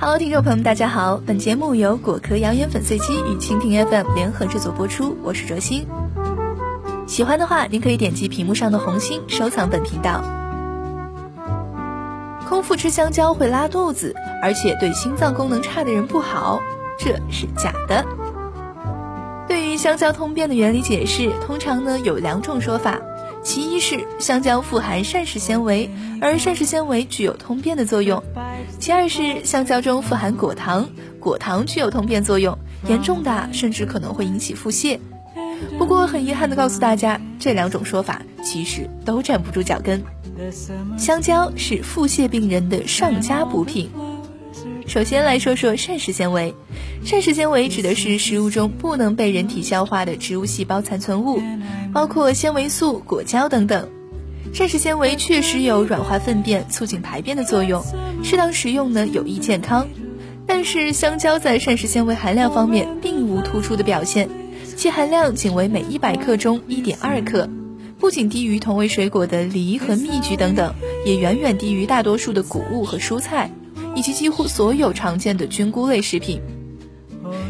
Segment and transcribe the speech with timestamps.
[0.00, 1.20] Hello，听众朋友们，大家好！
[1.26, 5.84] 本节目由果壳谣言粉碎机与蜻蜓 FM 联合制作播出，我是卓心。
[7.04, 10.22] 喜欢的话，您可以点击屏幕上的红心收藏本频道。
[12.48, 16.62] 空腹吃香蕉会拉肚子，而且对心脏功能差的人不好，
[16.96, 18.06] 这是假的。
[19.48, 23.00] 对于香蕉通便的原理解释，通常呢有两种说法。
[23.48, 25.88] 其一是香蕉富含膳食纤维，
[26.20, 28.20] 而膳食纤维具有通便的作用；
[28.78, 30.86] 其二是香蕉中富含果糖，
[31.18, 34.98] 果糖具有通便作用，严重的甚至可能会引起腹泻。
[35.78, 40.04] 不过很遗憾的告诉大家，这两种说法其实都站不住脚跟。
[40.98, 43.88] 香蕉是腹泻病人的上佳补品。
[44.88, 46.54] 首先来说说膳食纤维，
[47.04, 51.42] 膳食纤维指的是食物中不能被人体消化的植物细胞残存物，
[51.92, 53.86] 包括纤维素、果胶等等。
[54.54, 57.84] 膳食纤维确实有软化粪便、促进排便的作用，
[58.24, 59.86] 适当食用呢有益健康。
[60.46, 64.30] 但是香蕉在膳食纤维含量方面并无突出的表现，
[64.74, 67.46] 其含量仅为每一百克中一点二克，
[67.98, 73.50] 不仅低于同为水果的梨和蜜橘等等，也远远低于大多数的谷物和蔬菜。
[73.98, 76.40] 以及几乎所有常见的菌菇类食品。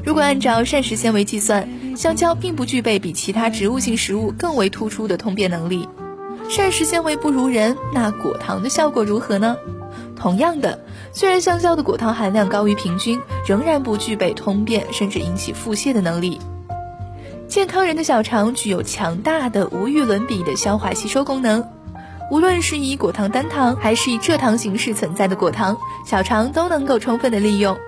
[0.02, 5.86] 如果按照膳食纤维计算，香蕉并不具备比其他植物性食物更为突出的通便能力。
[6.48, 9.58] 膳食纤维不如人，那果糖的效果如何呢？
[10.16, 10.82] 同样的，
[11.12, 16.40] 虽然香蕉的果糖含量高于平均，仍然不具备通便甚至引起腹泻的能力。
[17.46, 21.62] 健康人的小肠具有强大的、无与伦比的消化吸收功能。
[22.30, 27.78] 无论是以果糖单糖还是以蔗糖形式存在的果糖，小肠都能够充分的利用，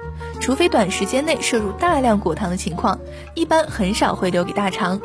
[0.41, 2.99] 除非短时间内摄入大量果糖的情况，
[3.35, 5.01] 一般很少会留给大肠。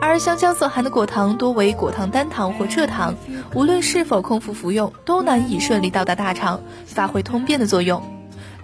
[0.00, 3.14] 而香蕉所含的果糖多为果糖单糖或蔗糖，
[3.54, 8.02] 无论是否空腹服用，都难以顺利到达大肠，发挥通便的作用。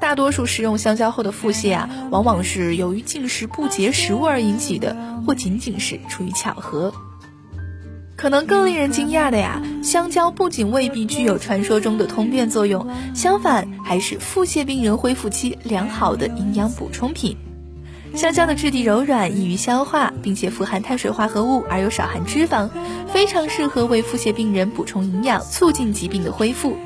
[0.00, 6.92] 大多数食用香蕉后的腹泻啊，往往是由于进食不洁食物而引起的，或仅仅是出于巧合。
[8.18, 12.84] 可能更令人惊讶的呀，香蕉不仅未必具有传说中的通便作用，
[13.14, 17.36] 相反还是腹泻病人恢复期良好的营养补充品。
[18.16, 22.68] 香蕉的质地柔软，易于消化，并且富含碳水化合物而又少含脂肪，
[23.06, 26.76] 非常适合为腹泻病人补充营养，促进疾病的恢复。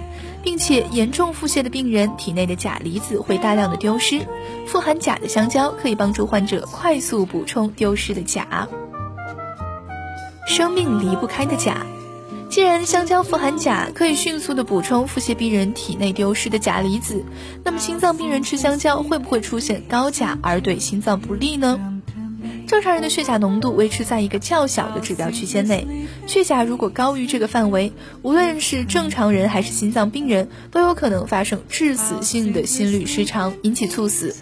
[0.42, 4.26] 并且严重腹泻的病人体内的钾离子会大量的丢失，
[4.66, 8.68] 富含钾的香蕉可以帮助患者快速补充丢失的钾。
[10.52, 11.86] 生命离不开的钾，
[12.50, 17.24] 既然香蕉富含钾，可以迅速的补充腹泻病人体内丢失的钾离子，
[17.64, 21.80] 那么心脏病人吃香蕉会不会出现高钾而对心脏不利呢？
[22.66, 25.86] 正常人的血钾浓度维持在一个较小的指标区间内，
[26.26, 34.36] 血钾如果高于这个范围，无论是正常人还是心脏病人，都有可能发生致死性的心律失常，引起猝死。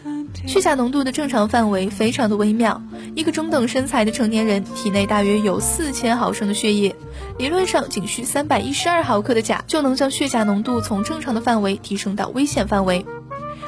[0.47, 2.83] 血钾浓度的正常范围非常的微妙，
[3.15, 6.95] 一个中等身材的成年人体内大约有四千毫升的血液，
[7.39, 13.05] 理论上仅需三百一十二毫克的钾就能将血钾浓度从正常的范围提升到危险范围，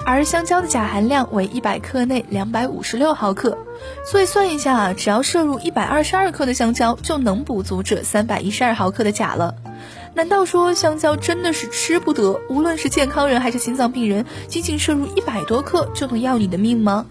[0.07, 3.59] 而香蕉的钾含量为一百克内两百五十六毫克，
[4.07, 9.55] 所以算一下啊，只要摄入一百二十二克的香蕉就能补足这三百一十二毫克的钾了。
[10.15, 12.41] 难道说香蕉真的是吃不得？
[12.51, 17.07] 无论是健康人还是心脏病人，仅仅摄入一百多克就能要你的命吗？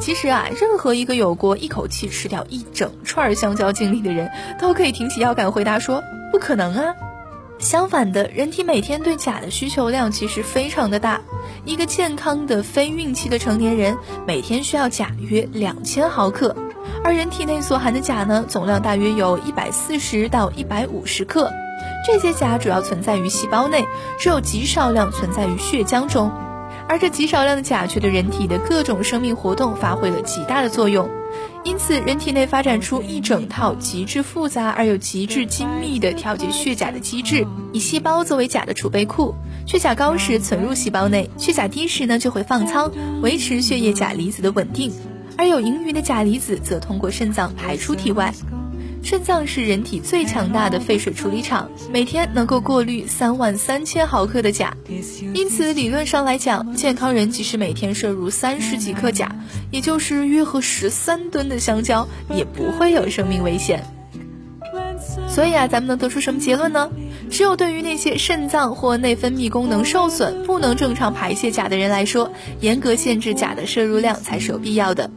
[0.00, 6.02] 其实啊，任何一个有过一口气吃掉一整串香蕉经历的人，都可以挺起腰杆回答说
[6.32, 6.94] 不可能啊。
[7.58, 11.20] 相反的，人体每天对钾的需求量其实非常的大。
[11.66, 16.56] 一个健康的非孕期的成年人每天需要钾约两千毫克，
[17.04, 21.52] 而人体内所含的钾呢，总量大约有一百四十到一百五十克。
[22.04, 23.84] 这些钾主要存在于细胞内，
[24.18, 26.32] 只有极少量存在于血浆中，
[26.88, 31.08] 而这极少量的钾却对人体的各种生命活动发挥了极大的作用。
[31.64, 39.34] 因此，人体内发展出一整套极致复杂而又极致精密的调节血钾的机制，以细胞作为钾的储备库。
[39.64, 42.90] 血钾高时存入细胞内，血钾低时呢就会放仓，
[43.22, 44.92] 维持血液钾离子的稳定。
[45.38, 48.34] 而有盈余的钾离子则通过肾脏排出体外。
[49.02, 54.76] 肾脏是人体最强大的废水处理厂，每天能够过滤三万三千毫克的钾，
[55.34, 59.34] 因此理论上来讲，健康人即使每天摄入三十几克钾，
[59.72, 63.84] 也就是约合十三吨的香蕉，也不会有生命危险。
[65.28, 66.88] 所以啊，咱们能得出什么结论呢？
[67.28, 75.10] 只有对于那些肾脏或内分泌功能受损、不能正常排泄钾的人来说，严格限制钾的摄入量才是有必要的。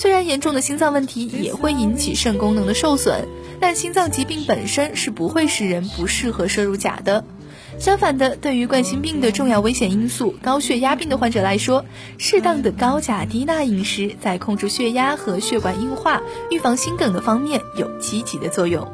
[0.00, 3.28] 虽然严重的心脏问题也会引起肾功能的受损，
[3.60, 7.22] 但心脏疾病本身是不会使人不适合摄入钾的。
[7.78, 11.84] 相反的，对于冠心病的重要危险因素高血压病的患者来说，
[12.16, 18.90] 适当的高钾低钠饮食在控制血压和血管硬化、预防心梗的方面有积极的作用。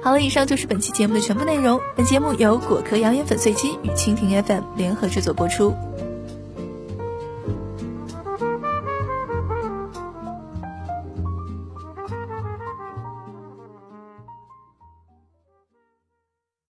[0.00, 1.80] 好了，以上就是本期节目的全部内容。
[1.96, 5.74] 本节目由果壳谣言粉碎机与蜻蜓 FM 联合制作播出。